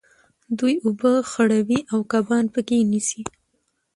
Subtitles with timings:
[0.57, 3.21] دوی اوبه خړوي او کبان په کې نیسي.